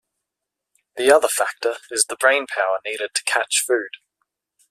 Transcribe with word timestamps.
The 0.97 1.11
other 1.11 1.27
factor 1.27 1.75
is 1.91 2.05
the 2.05 2.15
brain 2.15 2.47
power 2.47 2.79
needed 2.83 3.11
to 3.13 3.23
catch 3.23 3.63
food. 3.67 3.97